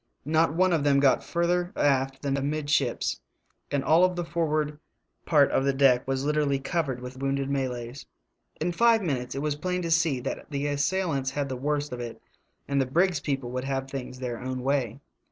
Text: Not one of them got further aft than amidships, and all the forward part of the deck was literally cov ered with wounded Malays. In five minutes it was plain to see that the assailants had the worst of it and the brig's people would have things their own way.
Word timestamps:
Not 0.25 0.55
one 0.55 0.73
of 0.73 0.83
them 0.83 0.99
got 0.99 1.23
further 1.23 1.71
aft 1.75 2.23
than 2.23 2.35
amidships, 2.35 3.21
and 3.69 3.83
all 3.83 4.09
the 4.09 4.25
forward 4.25 4.79
part 5.27 5.51
of 5.51 5.63
the 5.63 5.73
deck 5.73 6.07
was 6.07 6.25
literally 6.25 6.57
cov 6.57 6.87
ered 6.87 6.99
with 7.01 7.19
wounded 7.21 7.51
Malays. 7.51 8.07
In 8.59 8.71
five 8.71 9.03
minutes 9.03 9.35
it 9.35 9.43
was 9.43 9.55
plain 9.55 9.83
to 9.83 9.91
see 9.91 10.19
that 10.21 10.49
the 10.49 10.65
assailants 10.65 11.29
had 11.29 11.49
the 11.49 11.55
worst 11.55 11.93
of 11.93 11.99
it 11.99 12.19
and 12.67 12.81
the 12.81 12.87
brig's 12.87 13.19
people 13.19 13.51
would 13.51 13.65
have 13.65 13.87
things 13.91 14.17
their 14.17 14.39
own 14.39 14.63
way. 14.63 14.99